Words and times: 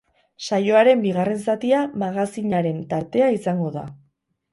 Saioaren 0.47 1.03
bigarren 1.03 1.43
zatia 1.51 1.81
magazinaren 2.03 2.79
tartea 2.95 3.29
izango 3.37 3.69
da. 3.77 3.85